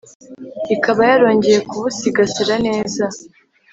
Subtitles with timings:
[0.75, 3.03] ikaba yarongeye kubusigasira neza.”